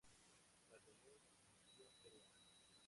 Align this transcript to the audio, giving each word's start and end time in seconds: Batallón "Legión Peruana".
Batallón 0.71 1.21
"Legión 1.53 1.91
Peruana". 2.01 2.33